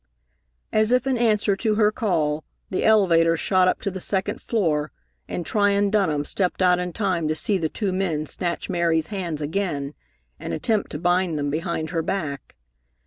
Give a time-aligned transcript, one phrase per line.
[0.73, 4.91] As if in answer to her call, the elevator shot up to the second floor,
[5.27, 9.43] and Tryon Dunham stepped out in time to see the two men snatch Mary's hands
[9.43, 9.93] again
[10.39, 12.55] and attempt to bind them behind her back.